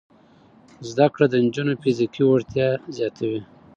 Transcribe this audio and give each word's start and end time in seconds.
زده 0.89 1.05
کړه 1.13 1.25
د 1.29 1.35
نجونو 1.45 1.73
فزیکي 1.81 2.23
وړتیا 2.25 2.69
زیاتوي. 2.97 3.41